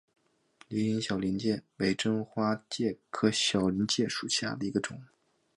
[0.67, 4.99] 菱形小林介为真花介科小林介属下的一个种。